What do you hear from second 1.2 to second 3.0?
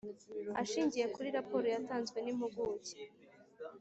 raporo yatanzwe n impuguke